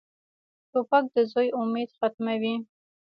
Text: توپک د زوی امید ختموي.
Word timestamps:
توپک 0.71 1.05
د 1.15 1.17
زوی 1.31 1.47
امید 1.59 1.89
ختموي. 1.99 2.55